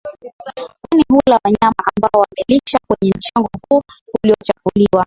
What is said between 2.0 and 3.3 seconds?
wamelisha kwenye